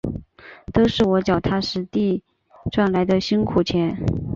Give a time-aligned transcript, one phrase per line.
[0.73, 2.23] 都是我脚踏实地
[2.71, 4.03] 赚来的辛苦钱